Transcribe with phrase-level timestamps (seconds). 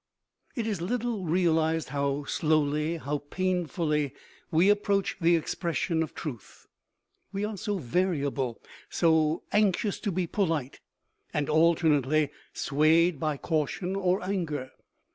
[0.55, 4.15] It is little realized how slowly, how painfully,
[4.49, 6.65] we approach the expression of truth.
[7.31, 8.59] We are so variable,
[8.89, 10.79] so anxious to be polite,
[11.35, 14.71] and alternately swayed by caution or anger.